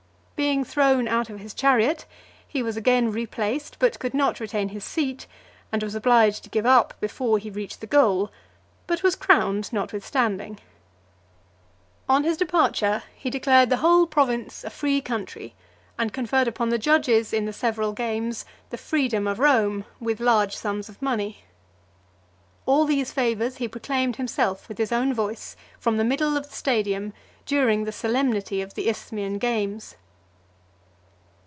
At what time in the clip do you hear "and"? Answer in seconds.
5.71-5.83, 15.99-16.11